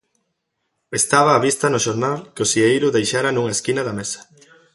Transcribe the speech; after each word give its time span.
Estaba 0.99 1.37
á 1.37 1.39
vista 1.47 1.65
no 1.69 1.83
xornal 1.85 2.17
que 2.33 2.43
o 2.45 2.49
Sieiro 2.51 2.93
deixara 2.97 3.29
nunha 3.33 3.55
esquina 3.57 3.81
da 3.87 3.97
mesa. 3.99 4.19